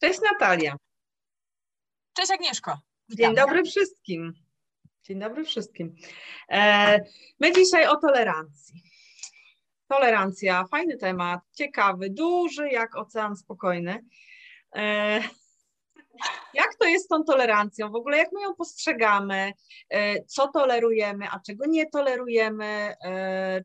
[0.00, 0.76] Cześć Natalia.
[2.12, 2.78] Cześć Agnieszko.
[3.08, 4.32] Dzień dobry wszystkim.
[5.02, 5.96] Dzień dobry wszystkim.
[6.50, 7.00] E,
[7.40, 8.82] my dzisiaj o tolerancji.
[9.88, 14.04] Tolerancja, fajny temat, ciekawy, duży jak ocean spokojny.
[14.76, 15.20] E,
[16.54, 17.90] jak to jest z tą tolerancją?
[17.90, 19.52] W ogóle jak my ją postrzegamy?
[19.90, 22.94] E, co tolerujemy, a czego nie tolerujemy?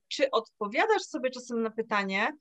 [0.07, 2.31] Czy odpowiadasz sobie czasem na pytanie,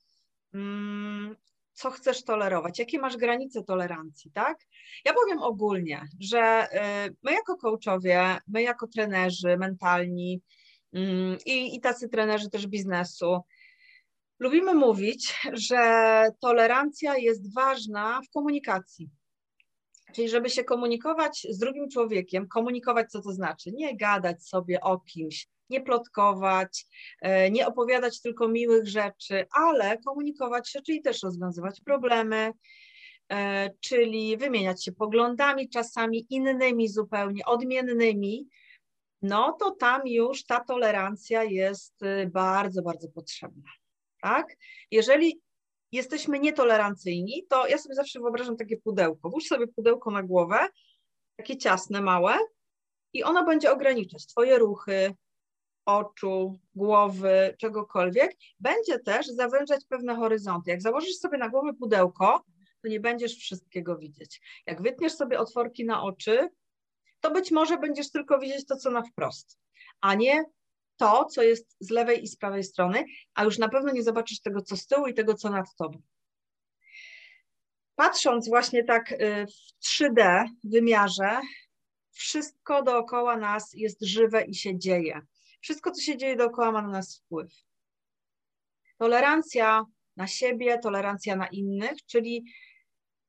[0.55, 1.37] mm,
[1.73, 4.59] co chcesz tolerować, jakie masz granice tolerancji, tak?
[5.05, 6.69] Ja powiem ogólnie, że
[7.09, 10.41] y, my jako coachowie, my jako trenerzy mentalni
[10.93, 13.41] mm, i, i tacy trenerzy też biznesu,
[14.39, 19.11] lubimy mówić, że tolerancja jest ważna w komunikacji.
[20.15, 25.01] Czyli żeby się komunikować z drugim człowiekiem, komunikować co to znaczy, nie gadać sobie o
[25.01, 26.87] kimś, nie plotkować,
[27.21, 32.53] e, nie opowiadać tylko miłych rzeczy, ale komunikować się, czyli też rozwiązywać problemy,
[33.33, 38.49] e, czyli wymieniać się poglądami, czasami innymi zupełnie, odmiennymi,
[39.23, 43.71] no to tam już ta tolerancja jest y, bardzo, bardzo potrzebna.
[44.23, 44.57] Tak?
[44.91, 45.41] Jeżeli
[45.93, 49.31] jesteśmy nietolerancyjni, to ja sobie zawsze wyobrażam takie pudełko.
[49.31, 50.59] Włóż sobie pudełko na głowę,
[51.37, 52.39] takie ciasne, małe,
[53.13, 55.15] i ono będzie ograniczać Twoje ruchy,
[55.99, 60.71] oczu, głowy, czegokolwiek, będzie też zawężać pewne horyzonty.
[60.71, 62.45] Jak założysz sobie na głowę pudełko,
[62.83, 64.41] to nie będziesz wszystkiego widzieć.
[64.67, 66.49] Jak wytniesz sobie otworki na oczy,
[67.21, 69.59] to być może będziesz tylko widzieć to, co na wprost,
[70.01, 70.45] a nie
[70.97, 74.41] to, co jest z lewej i z prawej strony, a już na pewno nie zobaczysz
[74.41, 76.03] tego, co z tyłu i tego, co nad tobą.
[77.95, 81.41] Patrząc właśnie tak y, w 3D wymiarze,
[82.13, 85.21] wszystko dookoła nas jest żywe i się dzieje.
[85.61, 87.53] Wszystko, co się dzieje dookoła, ma na nas wpływ.
[88.99, 89.85] Tolerancja
[90.17, 92.45] na siebie, tolerancja na innych, czyli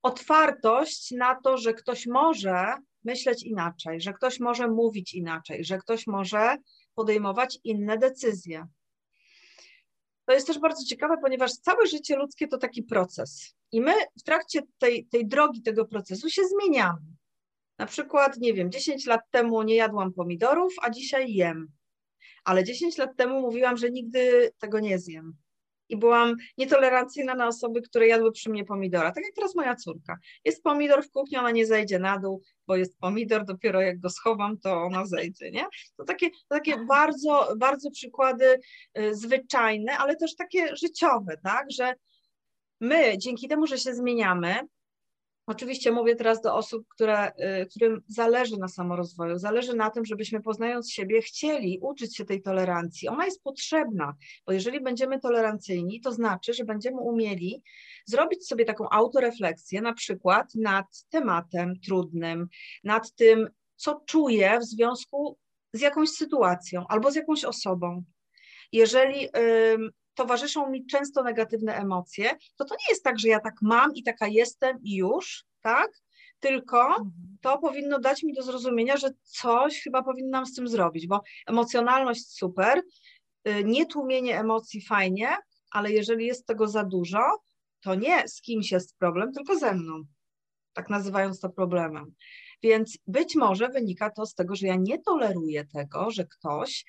[0.01, 6.07] otwartość na to, że ktoś może myśleć inaczej, że ktoś może mówić inaczej, że ktoś
[6.07, 6.57] może
[6.95, 8.67] podejmować inne decyzje.
[10.25, 13.55] To jest też bardzo ciekawe, ponieważ całe życie ludzkie to taki proces.
[13.71, 17.01] I my w trakcie tej, tej drogi, tego procesu się zmieniamy.
[17.77, 21.71] Na przykład, nie wiem, 10 lat temu nie jadłam pomidorów, a dzisiaj jem
[22.43, 25.33] ale 10 lat temu mówiłam, że nigdy tego nie zjem.
[25.89, 29.11] I byłam nietolerancyjna na osoby, które jadły przy mnie pomidora.
[29.11, 30.17] Tak jak teraz moja córka.
[30.45, 34.09] Jest pomidor w kuchni, ona nie zejdzie na dół, bo jest pomidor, dopiero jak go
[34.09, 35.65] schowam, to ona zejdzie, nie?
[35.97, 38.59] To takie, to takie bardzo, bardzo przykłady
[38.99, 41.71] y, zwyczajne, ale też takie życiowe, tak?
[41.71, 41.93] Że
[42.79, 44.55] my dzięki temu, że się zmieniamy,
[45.47, 47.31] Oczywiście mówię teraz do osób, które,
[47.61, 52.41] y, którym zależy na samorozwoju, zależy na tym, żebyśmy poznając siebie chcieli uczyć się tej
[52.41, 53.07] tolerancji.
[53.07, 54.15] Ona jest potrzebna,
[54.47, 57.63] bo jeżeli będziemy tolerancyjni, to znaczy, że będziemy umieli
[58.05, 62.47] zrobić sobie taką autorefleksję, na przykład nad tematem trudnym,
[62.83, 65.37] nad tym, co czuję w związku
[65.73, 68.03] z jakąś sytuacją albo z jakąś osobą.
[68.71, 69.29] Jeżeli
[70.13, 74.03] towarzyszą mi często negatywne emocje, to to nie jest tak, że ja tak mam i
[74.03, 75.91] taka jestem i już, tak?
[76.39, 77.11] Tylko mhm.
[77.41, 82.27] to powinno dać mi do zrozumienia, że coś chyba powinnam z tym zrobić, bo emocjonalność
[82.27, 82.81] super,
[83.47, 85.37] y, nietłumienie emocji fajnie,
[85.71, 87.19] ale jeżeli jest tego za dużo,
[87.81, 90.03] to nie z kimś jest problem, tylko ze mną,
[90.73, 92.15] tak nazywając to problemem.
[92.63, 96.85] Więc być może wynika to z tego, że ja nie toleruję tego, że ktoś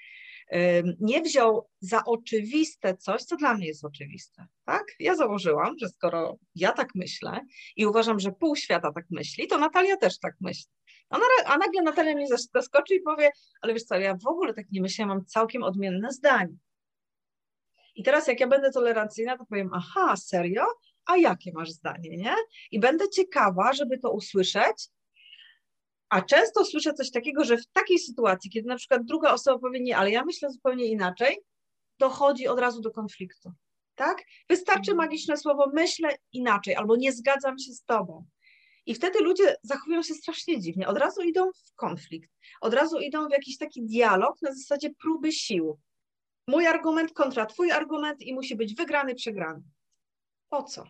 [1.01, 4.47] nie wziął za oczywiste coś, co dla mnie jest oczywiste.
[4.65, 4.85] Tak?
[5.01, 7.41] Ja założyłam, że skoro ja tak myślę
[7.77, 10.73] i uważam, że pół świata tak myśli, to Natalia też tak myśli.
[11.11, 13.31] Ona, a nagle Natalia mnie zaskoczy i powie,
[13.61, 16.57] ale wiesz co, ja w ogóle tak nie myślę, mam całkiem odmienne zdanie.
[17.95, 20.65] I teraz jak ja będę tolerancyjna, to powiem, aha, serio?
[21.07, 22.35] A jakie masz zdanie, nie?
[22.71, 24.89] I będę ciekawa, żeby to usłyszeć
[26.13, 29.81] a często słyszę coś takiego, że w takiej sytuacji, kiedy na przykład druga osoba powie
[29.81, 31.39] nie, ale ja myślę zupełnie inaczej,
[31.99, 33.53] dochodzi od razu do konfliktu.
[33.95, 34.25] Tak?
[34.49, 34.97] Wystarczy mhm.
[34.97, 38.27] magiczne słowo myślę inaczej albo nie zgadzam się z tobą.
[38.87, 40.89] I wtedy ludzie zachowują się strasznie dziwnie.
[40.89, 42.31] Od razu idą w konflikt,
[42.61, 45.79] od razu idą w jakiś taki dialog na zasadzie próby sił.
[46.47, 49.63] Mój argument kontra twój argument i musi być wygrany, przegrany.
[50.49, 50.85] Po co?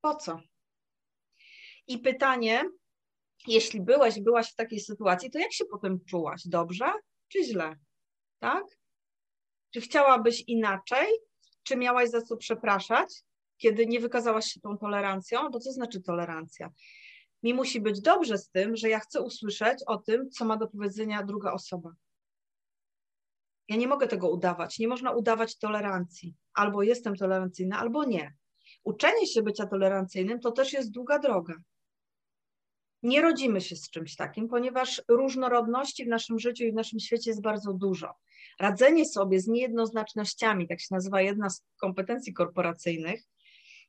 [0.00, 0.40] Po co?
[1.86, 2.64] I pytanie,
[3.46, 6.42] jeśli byłeś, byłaś w takiej sytuacji, to jak się potem czułaś?
[6.46, 6.92] Dobrze
[7.28, 7.76] czy źle?
[8.38, 8.64] Tak?
[9.70, 11.06] Czy chciałabyś inaczej?
[11.62, 13.22] Czy miałaś za co przepraszać,
[13.56, 15.50] kiedy nie wykazałaś się tą tolerancją?
[15.50, 16.70] Bo co znaczy tolerancja?
[17.42, 20.68] Mi musi być dobrze z tym, że ja chcę usłyszeć o tym, co ma do
[20.68, 21.90] powiedzenia druga osoba.
[23.68, 24.78] Ja nie mogę tego udawać.
[24.78, 26.34] Nie można udawać tolerancji.
[26.54, 28.34] Albo jestem tolerancyjna, albo nie.
[28.84, 31.54] Uczenie się bycia tolerancyjnym to też jest długa droga.
[33.02, 37.30] Nie rodzimy się z czymś takim, ponieważ różnorodności w naszym życiu i w naszym świecie
[37.30, 38.14] jest bardzo dużo.
[38.60, 43.22] Radzenie sobie z niejednoznacznościami, tak się nazywa jedna z kompetencji korporacyjnych,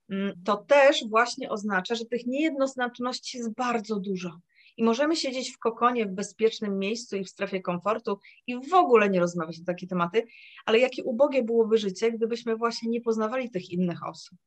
[0.09, 4.39] mm, to też właśnie oznacza, że tych niejednoznaczności jest bardzo dużo.
[4.77, 9.09] I możemy siedzieć w kokonie, w bezpiecznym miejscu i w strefie komfortu i w ogóle
[9.09, 10.25] nie rozmawiać na takie tematy,
[10.65, 14.37] ale jakie ubogie byłoby życie, gdybyśmy właśnie nie poznawali tych innych osób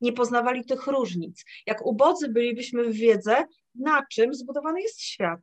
[0.00, 1.44] nie poznawali tych różnic.
[1.66, 3.44] Jak ubodzy bylibyśmy w wiedzę,
[3.74, 5.40] na czym zbudowany jest świat,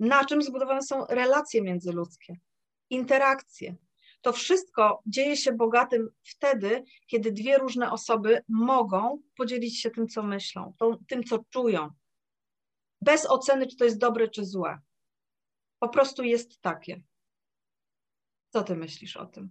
[0.00, 2.36] na czym zbudowane są relacje międzyludzkie,
[2.90, 3.76] interakcje.
[4.20, 10.22] To wszystko dzieje się bogatym wtedy, kiedy dwie różne osoby mogą podzielić się tym, co
[10.22, 10.74] myślą,
[11.08, 11.90] tym, co czują,
[13.00, 14.78] bez oceny, czy to jest dobre, czy złe.
[15.78, 17.02] Po prostu jest takie.
[18.48, 19.50] Co ty myślisz o tym?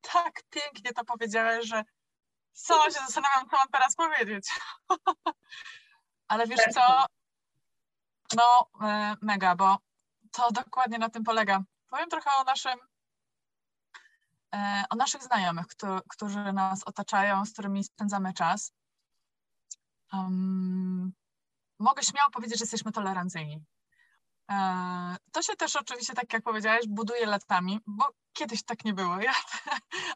[0.00, 1.84] Tak pięknie to powiedziałeś, że
[2.52, 4.48] sama się zastanawiam, co mam teraz powiedzieć.
[6.28, 7.06] Ale wiesz co?
[8.36, 9.78] No, e, mega, bo
[10.30, 11.62] to dokładnie na tym polega.
[11.88, 12.78] Powiem trochę o naszym,
[14.54, 15.66] e, o naszych znajomych,
[16.08, 18.72] którzy nas otaczają, z którymi spędzamy czas.
[20.12, 21.12] Um,
[21.78, 23.64] mogę śmiało powiedzieć, że jesteśmy tolerancyjni.
[24.50, 29.16] E, to się też oczywiście, tak jak powiedziałeś, buduje latami, bo kiedyś tak nie było.
[29.22, 29.32] Ja,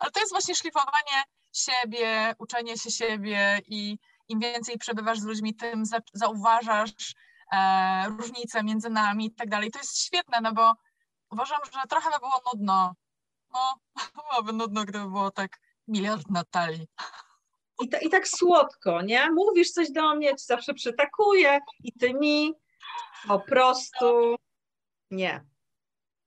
[0.01, 1.23] ale to jest właśnie szlifowanie
[1.53, 7.15] siebie, uczenie się siebie i im więcej przebywasz z ludźmi, tym za, zauważasz
[7.53, 9.71] e, różnice między nami i tak dalej.
[9.71, 10.75] To jest świetne, no bo
[11.31, 12.95] uważam, że trochę by było nudno.
[13.53, 13.75] No,
[14.31, 16.89] byłoby nudno, gdyby było tak miliard Natalii.
[17.83, 19.31] I, I tak słodko, nie?
[19.31, 22.55] Mówisz coś do mnie, ci zawsze przytakuję i ty mi
[23.29, 24.37] po prostu
[25.11, 25.45] nie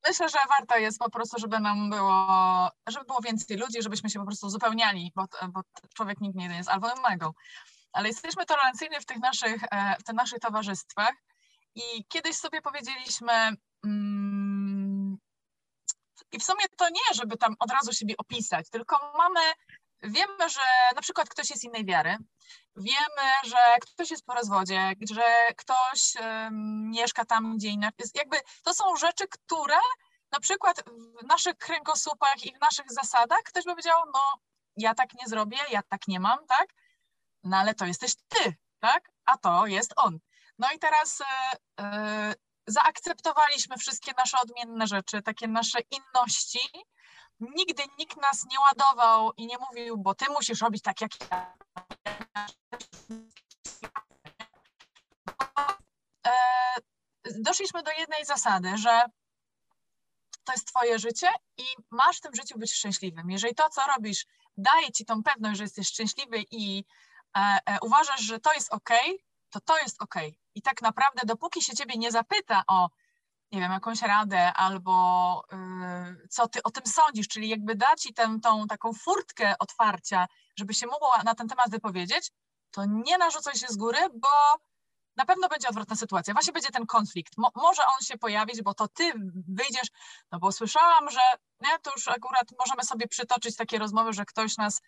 [0.08, 2.26] myślę, że warto jest po prostu, żeby nam było,
[2.88, 5.62] żeby było więcej ludzi, żebyśmy się po prostu uzupełniali, bo, bo
[5.94, 7.34] człowiek nigdy nie jest albo mego.
[7.94, 11.14] Ale jesteśmy tolerancyjni w tych naszych, e, w tych naszych towarzystwach
[11.76, 13.34] i kiedyś sobie powiedzieliśmy,
[13.86, 15.18] mm,
[16.32, 19.40] i w sumie to nie, żeby tam od razu siebie opisać, tylko mamy,
[20.04, 20.62] wiemy, że
[20.96, 22.18] na przykład ktoś jest innej wiary,
[22.76, 25.24] wiemy, że ktoś jest po rozwodzie, że
[25.58, 27.90] ktoś um, mieszka tam, gdzie indziej.
[28.16, 29.78] Jakby to są rzeczy, które
[30.32, 30.84] na przykład
[31.22, 34.20] w naszych kręgosłupach i w naszych zasadach ktoś by powiedział, no
[34.78, 36.68] ja tak nie zrobię, ja tak nie mam, tak?
[37.44, 39.12] No ale to jesteś ty, tak?
[39.26, 40.20] A to jest on.
[40.60, 41.26] No i teraz e,
[41.84, 42.34] e,
[42.68, 46.60] zaakceptowaliśmy wszystkie nasze odmienne rzeczy, takie nasze inności.
[47.40, 51.54] Nigdy nikt nas nie ładował i nie mówił, bo ty musisz robić tak jak ja.
[56.28, 56.32] E,
[57.40, 59.06] doszliśmy do jednej zasady, że
[60.44, 61.28] to jest Twoje życie
[61.58, 63.30] i masz w tym życiu być szczęśliwym.
[63.30, 64.26] Jeżeli to, co robisz,
[64.58, 66.84] daje Ci tą pewność, że jesteś szczęśliwy i
[67.82, 68.90] uważasz, że to jest ok,
[69.50, 70.16] to to jest ok.
[70.56, 72.90] I tak naprawdę, dopóki się Ciebie nie zapyta o,
[73.52, 75.44] nie wiem, jakąś radę albo
[76.24, 80.28] y, co Ty o tym sądzisz, czyli jakby da Ci tę, tą taką furtkę otwarcia,
[80.56, 82.32] żeby się mogła na ten temat wypowiedzieć,
[82.72, 84.28] to nie narzucaj się z góry, bo
[85.16, 86.34] na pewno będzie odwrotna sytuacja.
[86.34, 87.38] Właśnie będzie ten konflikt.
[87.38, 89.14] Mo może on się pojawić, bo to ty
[89.48, 89.88] wyjdziesz,
[90.32, 91.20] no bo słyszałam, że
[91.62, 94.82] nie, to już akurat możemy sobie przytoczyć takie rozmowy, że ktoś nas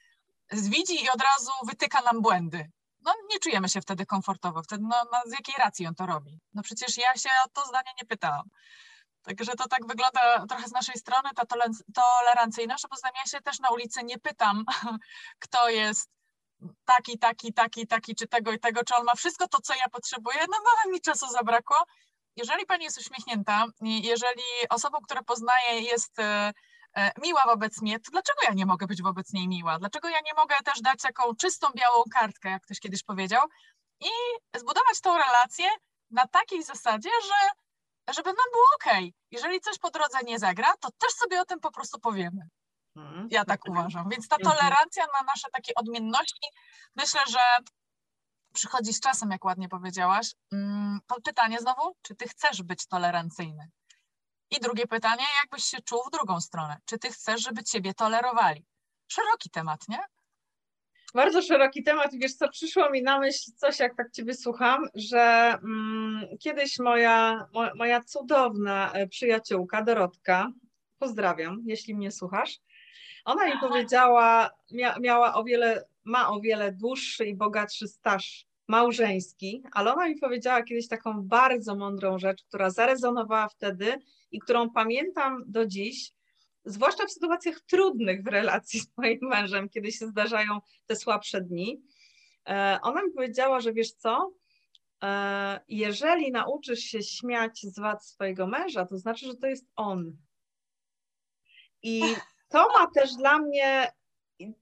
[0.62, 2.72] widzi i od razu wytyka nam błędy.
[3.02, 4.64] No nie czujemy się wtedy komfortowo.
[4.64, 6.40] Wtedy no, no z jakiej racji on to robi?
[6.54, 8.50] No przecież ja się o to zdanie nie pytałam.
[9.24, 11.44] Także to tak wygląda trochę z naszej strony, ta
[11.94, 14.66] tolerancyjność, bo ja się też na ulicy nie pytam,
[15.44, 16.10] kto jest
[16.86, 19.90] taki, taki, taki, taki, czy tego i tego, czy on ma wszystko to, co ja
[19.92, 21.78] potrzebuję, no bo mi czasu zabrakło.
[22.36, 26.54] Jeżeli pani jest uśmiechnięta, jeżeli osobą, którą poznaję jest e,
[27.22, 29.80] miła wobec mnie, to dlaczego ja nie mogę być wobec niej miła?
[29.80, 33.42] Dlaczego ja nie mogę też dać taką czystą, białą kartkę, jak ktoś kiedyś powiedział,
[34.00, 34.10] i
[34.60, 35.66] zbudować tą relację
[36.12, 37.50] na takiej zasadzie, że
[38.14, 39.14] żeby nam było ok.
[39.32, 42.42] Jeżeli coś po drodze nie zagra, to też sobie o tym po prostu powiemy.
[42.96, 43.28] Mhm.
[43.32, 44.10] Ja tak uważam.
[44.10, 44.58] Więc ta mhm.
[44.58, 46.48] tolerancja na nasze takie odmienności,
[46.96, 47.40] myślę, że
[48.54, 50.32] przychodzi z czasem, jak ładnie powiedziałaś.
[50.52, 53.70] Mm, to pytanie znowu, czy ty chcesz być tolerancyjny?
[54.58, 56.78] I drugie pytanie, jakbyś się czuł w drugą stronę?
[56.86, 58.66] Czy ty chcesz, żeby ciebie tolerowali?
[59.08, 60.00] Szeroki temat, nie?
[61.14, 62.12] Bardzo szeroki temat.
[62.16, 67.48] Wiesz co, przyszło mi na myśl coś, jak tak Ciebie słucham, że mm, kiedyś moja,
[67.54, 70.52] mo, moja cudowna e, przyjaciółka Dorotka,
[71.00, 72.60] pozdrawiam, jeśli mnie słuchasz,
[73.26, 79.64] ona mi powiedziała, mia, miała o wiele, ma o wiele dłuższy i bogatszy staż małżeński,
[79.72, 84.00] ale ona mi powiedziała kiedyś taką bardzo mądrą rzecz, która zarezonowała wtedy
[84.32, 86.12] i którą pamiętam do dziś,
[86.66, 91.84] zwłaszcza w sytuacjach trudnych w relacji z moim mężem, kiedy się zdarzają te słabsze dni.
[92.48, 94.34] E, ona mi powiedziała, że wiesz co,
[95.04, 100.18] e, jeżeli nauczysz się śmiać z wad swojego męża, to znaczy, że to jest on.
[101.84, 102.04] I
[102.50, 103.92] to ma też dla mnie,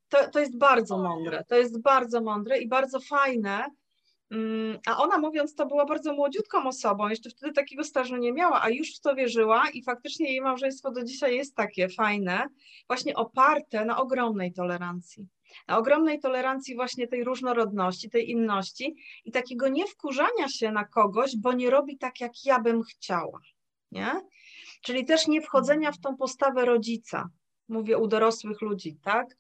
[0.10, 3.66] to, to jest bardzo mądre, to jest bardzo mądre i bardzo fajne,
[4.86, 8.70] a ona mówiąc, to była bardzo młodziutką osobą, jeszcze wtedy takiego stażu nie miała, a
[8.70, 12.48] już w to wierzyła i faktycznie jej małżeństwo do dzisiaj jest takie fajne,
[12.88, 15.28] właśnie oparte na ogromnej tolerancji.
[15.68, 18.96] Na ogromnej tolerancji właśnie tej różnorodności, tej inności
[19.26, 23.40] i takiego niewkurzania się na kogoś, bo nie robi tak, jak ja bym chciała.
[23.92, 24.12] Nie?
[24.82, 27.30] Czyli też nie wchodzenia w tą postawę rodzica,
[27.70, 29.38] mówię u dorosłych ludzi, tak?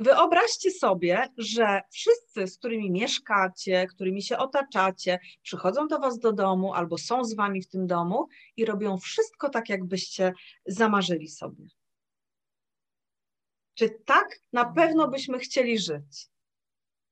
[0.00, 6.74] Wyobraźcie sobie, że wszyscy, z którymi mieszkacie, którymi się otaczacie, przychodzą do Was do domu
[6.74, 10.32] albo są z Wami w tym domu i robią wszystko tak, jakbyście
[10.66, 11.64] zamarzyli sobie.
[13.74, 16.28] Czy tak na pewno byśmy chcieli żyć?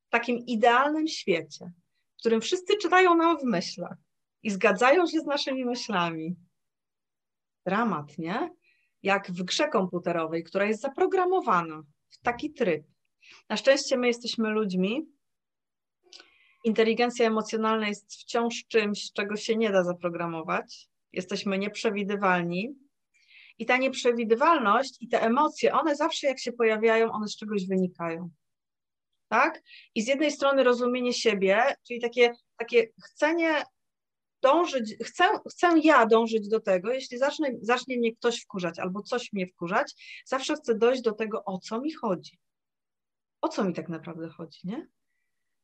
[0.06, 1.72] W takim idealnym świecie,
[2.16, 3.96] w którym wszyscy czytają nam w myślach
[4.42, 6.36] i zgadzają się z naszymi myślami.
[7.64, 8.50] Dramat, nie?
[9.02, 11.82] Jak w grze komputerowej, która jest zaprogramowana
[12.22, 12.84] taki tryb.
[13.48, 15.06] Na szczęście my jesteśmy ludźmi.
[16.64, 20.88] Inteligencja emocjonalna jest wciąż czymś, czego się nie da zaprogramować.
[21.12, 22.74] Jesteśmy nieprzewidywalni.
[23.58, 28.30] I ta nieprzewidywalność i te emocje, one zawsze jak się pojawiają, one z czegoś wynikają.
[29.28, 29.62] Tak?
[29.94, 33.62] I z jednej strony rozumienie siebie, czyli takie, takie chcenie
[34.46, 39.32] dążyć, chcę, chcę ja dążyć do tego, jeśli zacznie, zacznie mnie ktoś wkurzać albo coś
[39.32, 39.94] mnie wkurzać,
[40.26, 42.38] zawsze chcę dojść do tego, o co mi chodzi.
[43.40, 44.86] O co mi tak naprawdę chodzi, nie?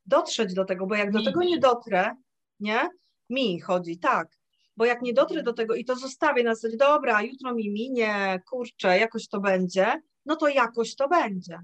[0.06, 2.14] Dotrzeć do tego, bo jak do tego nie dotrę,
[2.60, 2.88] nie?
[3.30, 4.28] Mi chodzi, tak.
[4.76, 8.42] Bo jak nie dotrę do tego i to zostawię na zasadzie, dobra, jutro mi minie,
[8.50, 11.58] kurczę, jakoś to będzie, no to jakoś to będzie.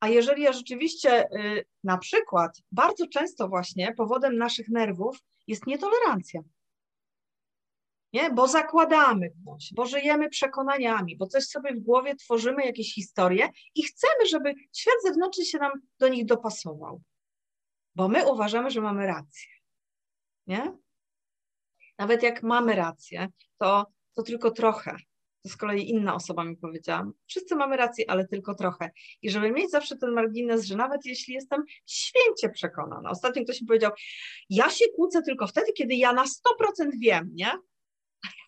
[0.00, 5.18] A jeżeli ja rzeczywiście, y, na przykład, bardzo często właśnie powodem naszych nerwów
[5.50, 6.40] jest nietolerancja.
[8.12, 8.30] Nie?
[8.30, 13.82] Bo zakładamy coś, bo żyjemy przekonaniami, bo coś sobie w głowie tworzymy, jakieś historie i
[13.82, 17.02] chcemy, żeby świat zewnętrzny się nam do nich dopasował.
[17.94, 19.48] Bo my uważamy, że mamy rację.
[20.46, 20.78] Nie?
[21.98, 23.28] Nawet jak mamy rację,
[23.58, 24.96] to, to tylko trochę.
[25.42, 28.90] To z kolei inna osoba mi powiedziała, wszyscy mamy rację, ale tylko trochę.
[29.22, 33.66] I żeby mieć zawsze ten margines, że nawet jeśli jestem święcie przekonana, ostatnio ktoś mi
[33.66, 33.92] powiedział,
[34.50, 36.28] ja się kłócę tylko wtedy, kiedy ja na 100%
[36.98, 37.52] wiem, nie?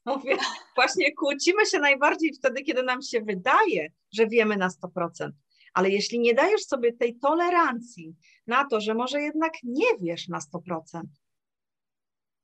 [0.07, 0.37] Mówię,
[0.77, 5.31] właśnie kłócimy się najbardziej wtedy, kiedy nam się wydaje, że wiemy na 100%.
[5.75, 8.15] Ale jeśli nie dajesz sobie tej tolerancji
[8.47, 11.03] na to, że może jednak nie wiesz na 100%,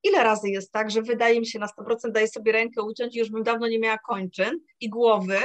[0.02, 3.18] Ile razy jest tak, że wydaje mi się na 100% daję sobie rękę uciąć i
[3.18, 5.38] już bym dawno nie miała kończyn i głowy,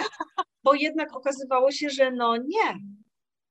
[0.64, 2.80] bo jednak okazywało się, że no nie,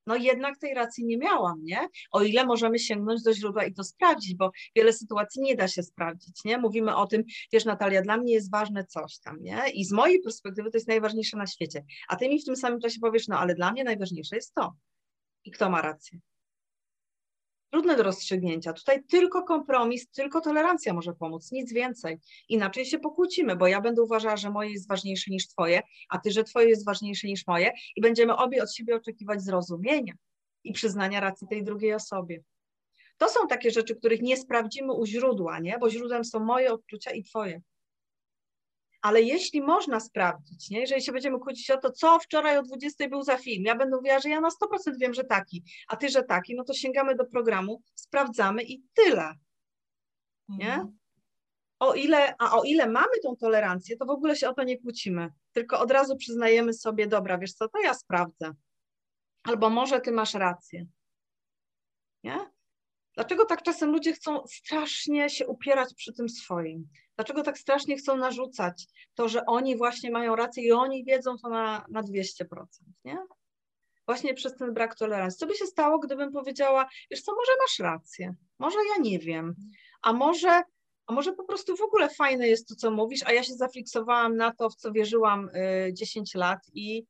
[0.06, 1.88] no jednak tej racji nie miałam, nie?
[2.10, 5.82] O ile możemy sięgnąć do źródła i to sprawdzić, bo wiele sytuacji nie da się
[5.82, 6.58] sprawdzić, nie?
[6.58, 9.62] Mówimy o tym, wiesz Natalia, dla mnie jest ważne coś tam, nie?
[9.74, 12.80] I z mojej perspektywy to jest najważniejsze na świecie, a ty mi w tym samym
[12.80, 14.72] czasie powiesz, no ale dla mnie najważniejsze jest to.
[15.44, 16.18] I kto ma rację?
[17.72, 18.72] Trudne do rozstrzygnięcia.
[18.72, 22.18] Tutaj tylko kompromis, tylko tolerancja może pomóc, nic więcej.
[22.48, 26.30] Inaczej się pokłócimy, bo ja będę uważała, że moje jest ważniejsze niż twoje, a ty,
[26.30, 30.14] że twoje jest ważniejsze niż moje i będziemy obie od siebie oczekiwać zrozumienia
[30.64, 32.42] i przyznania racji tej drugiej osobie.
[33.18, 35.78] To są takie rzeczy, których nie sprawdzimy u źródła, nie?
[35.78, 37.62] bo źródłem są moje odczucia i twoje
[39.02, 40.80] ale jeśli można sprawdzić, nie?
[40.80, 43.96] jeżeli się będziemy kłócić o to, co wczoraj o 20 był za film, ja będę
[43.96, 47.14] mówiła, że ja na 100% wiem, że taki, a ty, że taki, no to sięgamy
[47.14, 49.34] do programu, sprawdzamy i tyle.
[50.48, 50.74] Nie?
[50.74, 50.98] Mhm.
[51.78, 54.78] O ile, a o ile mamy tą tolerancję, to w ogóle się o to nie
[54.78, 58.52] kłócimy, tylko od razu przyznajemy sobie, dobra, wiesz co, to ja sprawdzę.
[59.42, 60.86] Albo może ty masz rację.
[62.24, 62.50] Nie?
[63.14, 66.88] Dlaczego tak czasem ludzie chcą strasznie się upierać przy tym swoim?
[67.16, 71.48] Dlaczego tak strasznie chcą narzucać to, że oni właśnie mają rację i oni wiedzą to
[71.48, 72.44] na, na 200%,
[73.04, 73.18] nie?
[74.06, 75.38] Właśnie przez ten brak tolerancji.
[75.38, 79.54] Co by się stało, gdybym powiedziała, wiesz co, może masz rację, może ja nie wiem,
[80.02, 80.62] a może,
[81.06, 84.36] a może po prostu w ogóle fajne jest to, co mówisz, a ja się zafiksowałam
[84.36, 85.48] na to, w co wierzyłam
[85.88, 87.06] y, 10 lat i,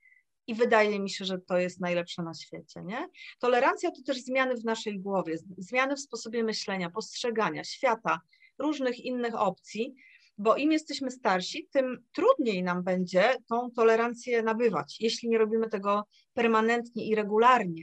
[0.47, 2.83] i wydaje mi się, że to jest najlepsze na świecie.
[2.85, 3.09] Nie?
[3.39, 8.21] Tolerancja to też zmiany w naszej głowie, zmiany w sposobie myślenia, postrzegania świata,
[8.59, 9.95] różnych innych opcji,
[10.39, 16.05] bo im jesteśmy starsi, tym trudniej nam będzie tą tolerancję nabywać, jeśli nie robimy tego
[16.35, 17.83] permanentnie i regularnie.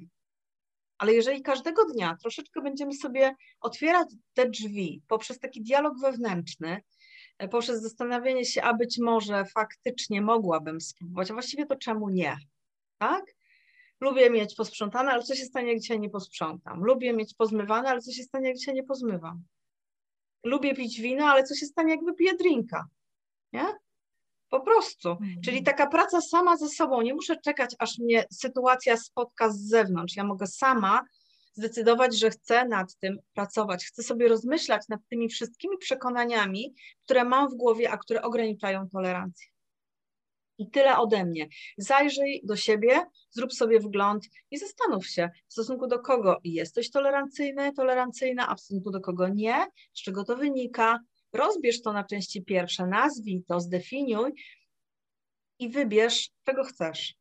[0.97, 6.81] Ale jeżeli każdego dnia troszeczkę będziemy sobie otwierać te drzwi poprzez taki dialog wewnętrzny,
[7.47, 12.37] poprzez zastanawianie się, a być może faktycznie mogłabym spróbować, a właściwie to czemu nie,
[12.97, 13.25] tak?
[14.01, 16.83] Lubię mieć posprzątane, ale co się stanie, jak dzisiaj nie posprzątam?
[16.83, 19.43] Lubię mieć pozmywane, ale co się stanie, jak dzisiaj nie pozmywam?
[20.43, 22.87] Lubię pić wino, ale co się stanie, jak wypiję drinka?
[23.53, 23.65] Nie?
[24.49, 25.09] Po prostu.
[25.09, 25.41] Mhm.
[25.45, 27.01] Czyli taka praca sama ze sobą.
[27.01, 30.15] Nie muszę czekać, aż mnie sytuacja spotka z zewnątrz.
[30.15, 31.01] Ja mogę sama
[31.59, 33.85] zdecydować, że chcę nad tym pracować.
[33.85, 36.73] Chcę sobie rozmyślać nad tymi wszystkimi przekonaniami,
[37.03, 39.47] które mam w głowie, a które ograniczają tolerancję.
[40.57, 41.47] I tyle ode mnie.
[41.77, 47.73] Zajrzyj do siebie, zrób sobie wgląd i zastanów się, w stosunku do kogo jesteś tolerancyjny,
[47.73, 50.99] tolerancyjna, a w stosunku do kogo nie, z czego to wynika.
[51.33, 54.31] Rozbierz to na części pierwsze, nazwij to, zdefiniuj
[55.59, 57.18] i wybierz, czego chcesz.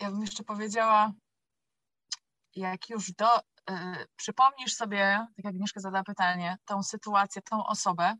[0.00, 1.12] Ja bym jeszcze powiedziała,
[2.54, 3.42] jak już do, y,
[4.16, 8.14] przypomnisz sobie, tak jak Agnieszka zadała pytanie, tą sytuację, tą osobę,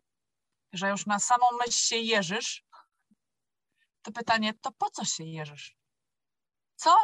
[0.73, 2.65] że już na samą myśl się jeżysz,
[4.03, 5.77] to pytanie, to po co się jeżysz?
[6.77, 6.97] Co,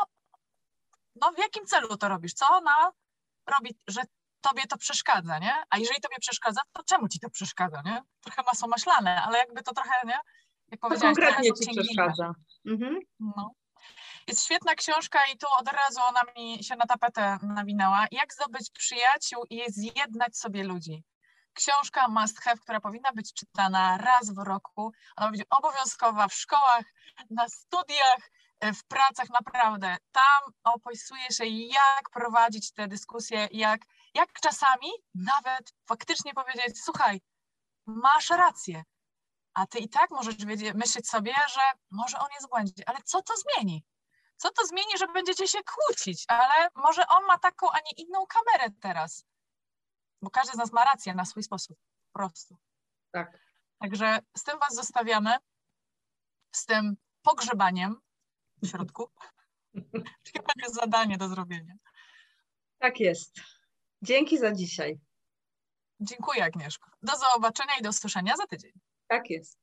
[1.15, 2.35] no w jakim celu to robisz?
[2.35, 2.93] Co ona
[3.47, 4.03] robi, że
[4.41, 5.55] tobie to przeszkadza, nie?
[5.71, 8.03] A jeżeli tobie przeszkadza, to czemu ci to przeszkadza, nie?
[8.21, 10.19] Trochę masło maślane, ale jakby to trochę, nie?
[10.69, 12.33] Jak to konkretnie ci przeszkadza.
[12.67, 12.99] Mhm.
[13.21, 13.51] No.
[14.27, 18.07] Jest świetna książka i tu od razu ona mi się na tapetę nawinęła.
[18.11, 21.05] Jak zdobyć przyjaciół i zjednać sobie ludzi
[21.55, 24.93] książka must have, która powinna być czytana raz w roku.
[25.17, 26.85] Ona będzie obowiązkowa w szkołach,
[27.31, 29.97] na studiach, e, w pracach, naprawdę.
[30.13, 33.81] Tam opisuje się, jak prowadzić te dyskusje, jak,
[34.15, 37.21] jak czasami nawet faktycznie powiedzieć, słuchaj,
[37.87, 38.85] masz rację,
[39.55, 40.35] a ty i tak możesz
[40.75, 41.61] myśleć sobie, że
[41.91, 43.85] może on jest w błędzie, ale co to zmieni?
[44.43, 46.25] Co to zmieni, że będziecie się kłócić?
[46.29, 49.25] Ale może on ma taką, a nie inną kamerę teraz
[50.23, 51.79] bo każdy z nas ma rację na swój sposób,
[52.13, 52.57] po prostu.
[53.11, 53.39] Tak.
[53.79, 55.37] Także z tym Was zostawiamy,
[56.55, 58.01] z tym pogrzebaniem
[58.63, 59.11] w środku.
[60.33, 61.75] Chyba jest zadanie do zrobienia.
[62.79, 63.41] Tak jest.
[64.03, 65.01] Dzięki za dzisiaj.
[66.01, 66.91] Dziękuję Agnieszko.
[67.03, 68.73] Do zobaczenia i do usłyszenia za tydzień.
[69.07, 69.59] Tak jest.